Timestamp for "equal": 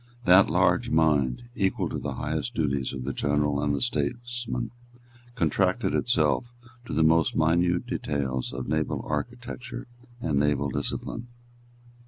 1.53-1.87